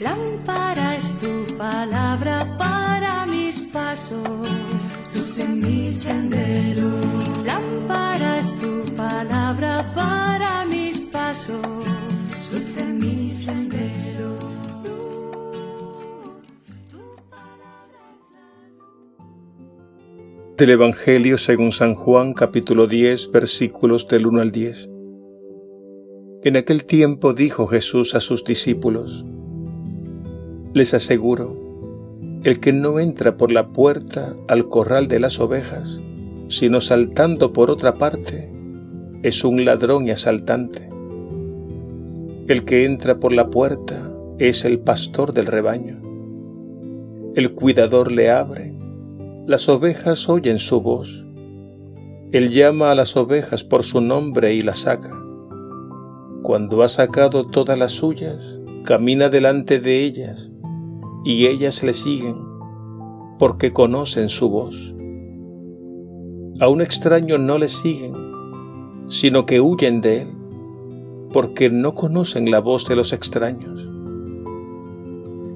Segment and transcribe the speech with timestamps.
[0.00, 4.48] Lámpara es tu palabra para mis pasos,
[5.14, 6.88] luz en mi sendero.
[7.44, 11.60] Lámpara es tu palabra para mis pasos,
[12.50, 14.38] luz en mi sendero.
[20.56, 24.88] Del Evangelio según San Juan capítulo 10 versículos del 1 al 10.
[26.44, 29.26] En aquel tiempo dijo Jesús a sus discípulos,
[30.72, 31.56] Les aseguro,
[32.44, 36.00] el que no entra por la puerta al corral de las ovejas,
[36.48, 38.50] sino saltando por otra parte,
[39.22, 40.88] es un ladrón y asaltante.
[42.46, 46.00] El que entra por la puerta es el pastor del rebaño.
[47.34, 48.72] El cuidador le abre,
[49.46, 51.24] las ovejas oyen su voz.
[52.32, 55.20] Él llama a las ovejas por su nombre y las saca.
[56.42, 60.49] Cuando ha sacado todas las suyas, camina delante de ellas,
[61.24, 62.36] y ellas le siguen,
[63.38, 64.74] porque conocen su voz.
[66.60, 68.12] A un extraño no le siguen,
[69.08, 70.28] sino que huyen de él,
[71.32, 73.86] porque no conocen la voz de los extraños.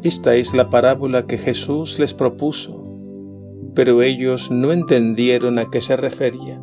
[0.02, 2.80] Esta es la parábola que Jesús les propuso,
[3.74, 6.60] pero ellos no entendieron a qué se refería.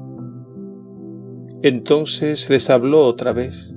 [1.63, 3.75] Entonces les habló otra vez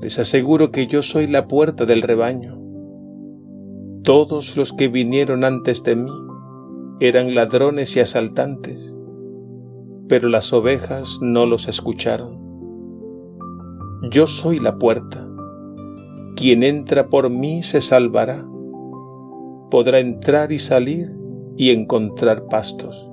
[0.00, 2.59] les aseguro que yo soy la puerta del rebaño.
[4.04, 6.10] Todos los que vinieron antes de mí
[7.00, 8.96] eran ladrones y asaltantes,
[10.08, 12.38] pero las ovejas no los escucharon.
[14.10, 15.28] Yo soy la puerta.
[16.34, 18.42] Quien entra por mí se salvará.
[19.70, 21.14] Podrá entrar y salir
[21.58, 23.06] y encontrar pastos.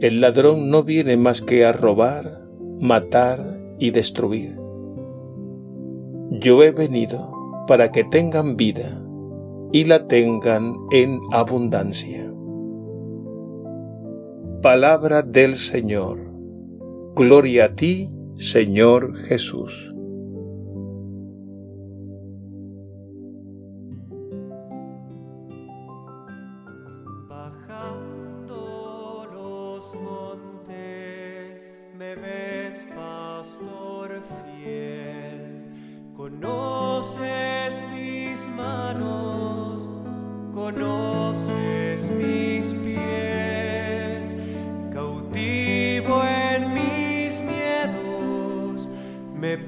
[0.00, 2.42] El ladrón no viene más que a robar,
[2.80, 4.56] matar y destruir.
[6.32, 7.30] Yo he venido
[7.68, 9.04] para que tengan vida
[9.72, 12.32] y la tengan en abundancia.
[14.62, 16.18] Palabra del Señor.
[17.14, 19.94] Gloria a ti, Señor Jesús.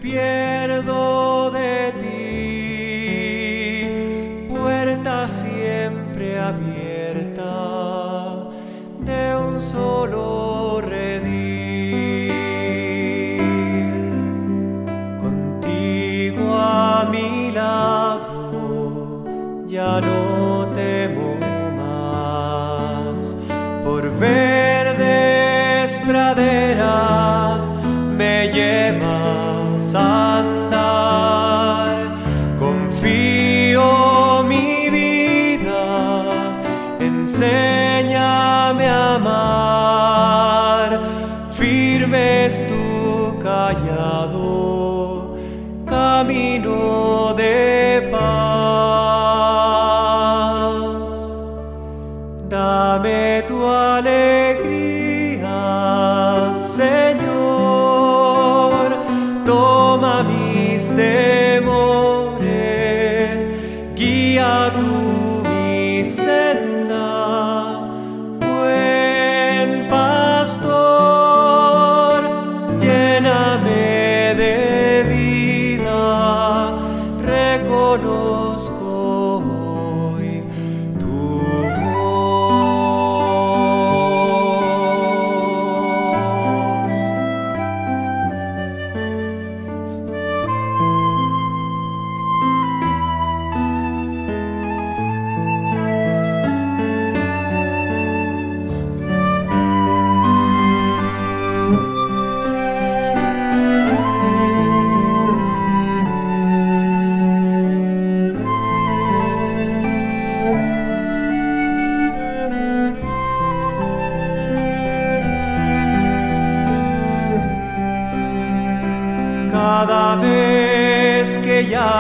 [0.00, 2.09] Pierdo de ti,
[4.49, 8.49] puerta siempre abierta
[9.00, 12.33] de un solo redil.
[15.21, 19.27] Contigo a mi lado
[19.66, 21.37] ya no temo
[21.77, 23.37] más.
[23.84, 27.71] Por verdes praderas
[28.16, 29.59] me llevas
[29.95, 30.90] a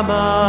[0.00, 0.39] que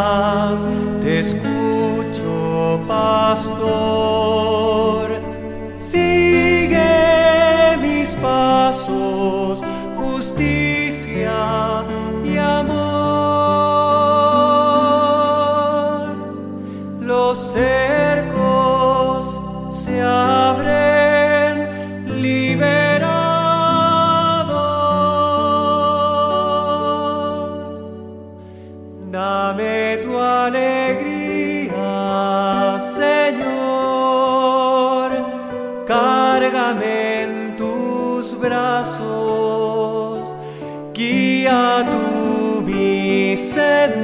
[43.56, 44.01] mi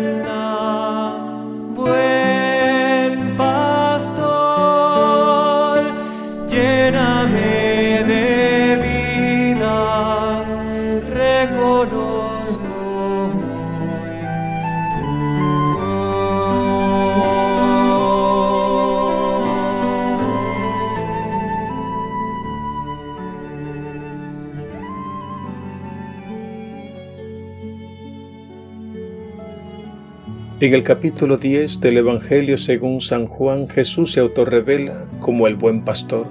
[30.60, 35.86] En el capítulo 10 del Evangelio según San Juan, Jesús se autorrevela como el buen
[35.86, 36.26] pastor.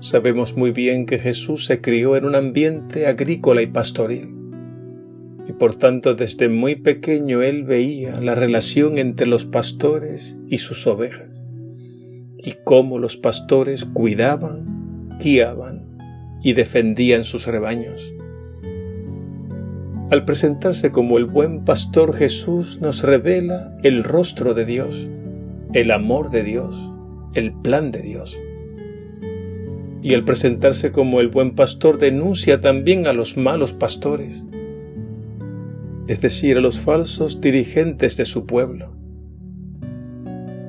[0.00, 4.34] Sabemos muy bien que Jesús se crió en un ambiente agrícola y pastoril,
[5.48, 10.84] y por tanto desde muy pequeño él veía la relación entre los pastores y sus
[10.88, 11.30] ovejas,
[12.38, 15.96] y cómo los pastores cuidaban, guiaban
[16.42, 18.02] y defendían sus rebaños.
[20.10, 25.08] Al presentarse como el buen pastor Jesús nos revela el rostro de Dios,
[25.72, 26.76] el amor de Dios,
[27.34, 28.36] el plan de Dios.
[30.02, 34.42] Y al presentarse como el buen pastor denuncia también a los malos pastores,
[36.08, 38.92] es decir, a los falsos dirigentes de su pueblo.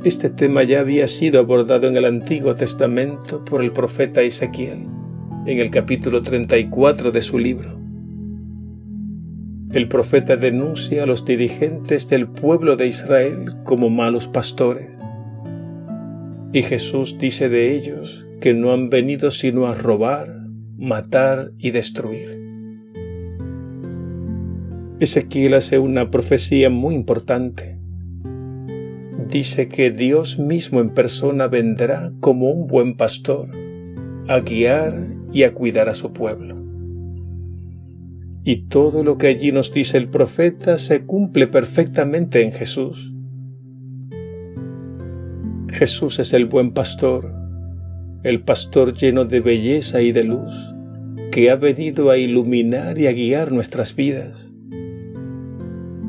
[0.03, 4.83] Este tema ya había sido abordado en el Antiguo Testamento por el profeta Ezequiel,
[5.47, 7.80] en el capítulo 34 de su libro.
[9.73, 14.89] El profeta denuncia a los dirigentes del pueblo de Israel como malos pastores.
[16.51, 20.41] Y Jesús dice de ellos que no han venido sino a robar,
[20.77, 22.37] matar y destruir.
[24.99, 27.77] Ezequiel hace una profecía muy importante.
[29.29, 33.47] Dice que Dios mismo en persona vendrá como un buen pastor
[34.27, 36.60] a guiar y a cuidar a su pueblo.
[38.43, 43.13] Y todo lo que allí nos dice el profeta se cumple perfectamente en Jesús.
[45.69, 47.33] Jesús es el buen pastor,
[48.23, 50.53] el pastor lleno de belleza y de luz,
[51.31, 54.51] que ha venido a iluminar y a guiar nuestras vidas.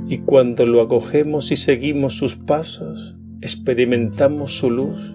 [0.08, 5.14] Y cuando lo acogemos y seguimos sus pasos, experimentamos su luz,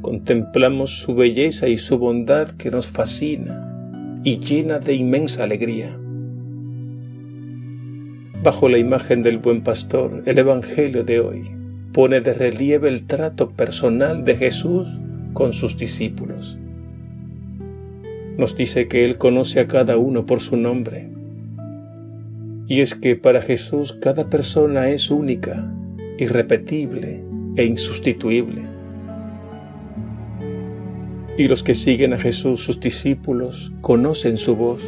[0.00, 5.98] contemplamos su belleza y su bondad que nos fascina y llena de inmensa alegría.
[8.46, 11.50] Bajo la imagen del buen pastor, el Evangelio de hoy
[11.92, 15.00] pone de relieve el trato personal de Jesús
[15.32, 16.56] con sus discípulos.
[18.38, 21.10] Nos dice que Él conoce a cada uno por su nombre.
[22.68, 25.68] Y es que para Jesús cada persona es única,
[26.16, 27.24] irrepetible
[27.56, 28.62] e insustituible.
[31.36, 34.84] Y los que siguen a Jesús, sus discípulos, conocen su voz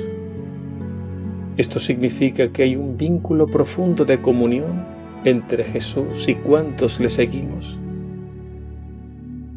[1.59, 4.87] esto significa que hay un vínculo profundo de comunión
[5.25, 7.77] entre Jesús y cuantos le seguimos.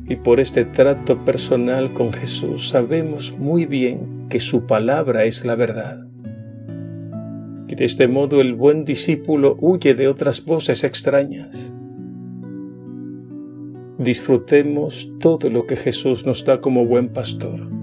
[0.08, 5.54] Y por este trato personal con Jesús sabemos muy bien que su palabra es la
[5.54, 6.08] verdad.
[7.68, 11.72] Y de este modo el buen discípulo huye de otras voces extrañas.
[14.00, 17.81] Disfrutemos todo lo que Jesús nos da como buen pastor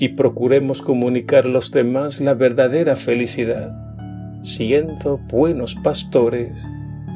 [0.00, 3.76] y procuremos comunicar a los demás la verdadera felicidad,
[4.42, 6.56] siendo buenos pastores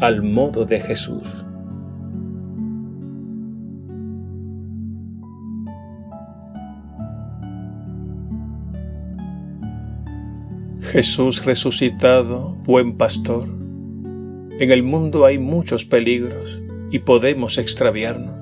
[0.02, 1.26] al modo de Jesús.
[10.82, 13.48] Jesús resucitado, buen pastor.
[14.60, 18.36] En el mundo hay muchos peligros y podemos extraviarnos,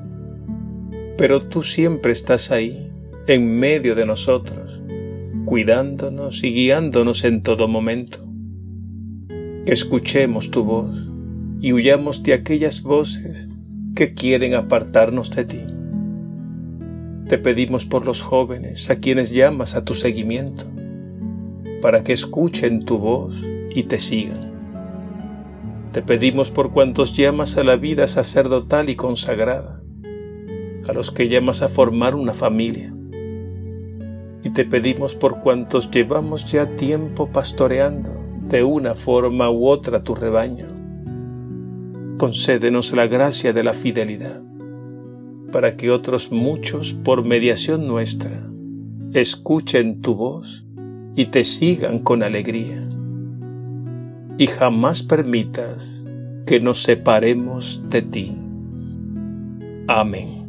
[1.17, 2.92] pero tú siempre estás ahí
[3.29, 4.83] en medio de nosotros,
[5.45, 8.19] cuidándonos y guiándonos en todo momento.
[9.65, 11.07] Que escuchemos tu voz
[11.61, 13.49] y huyamos de aquellas voces
[13.95, 15.61] que quieren apartarnos de ti.
[17.29, 20.65] Te pedimos por los jóvenes a quienes llamas a tu seguimiento,
[21.81, 24.51] para que escuchen tu voz y te sigan.
[25.93, 29.81] Te pedimos por cuantos llamas a la vida sacerdotal y consagrada,
[30.89, 32.93] a los que llamas a formar una familia,
[34.55, 38.11] te pedimos por cuantos llevamos ya tiempo pastoreando
[38.49, 40.67] de una forma u otra tu rebaño.
[42.19, 44.43] Concédenos la gracia de la fidelidad,
[45.51, 48.51] para que otros muchos, por mediación nuestra,
[49.13, 50.67] escuchen tu voz
[51.17, 52.89] y te sigan con alegría.
[54.39, 56.03] Y jamás permitas
[56.47, 58.37] que nos separemos de ti.
[59.89, 60.42] Amén.